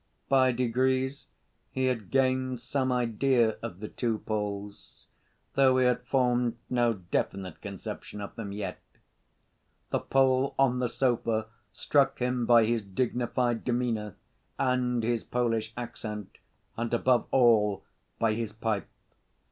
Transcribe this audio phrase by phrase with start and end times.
[0.29, 1.27] By degrees
[1.69, 5.05] he had gained some idea of the two Poles,
[5.53, 8.79] though he had formed no definite conception of them yet.
[9.91, 14.15] The Pole on the sofa struck him by his dignified demeanor
[14.57, 16.39] and his Polish accent;
[16.75, 17.85] and, above all,
[18.17, 18.87] by his pipe.